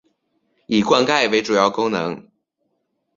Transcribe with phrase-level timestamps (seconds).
[0.65, 2.27] 以灌溉为主要功能。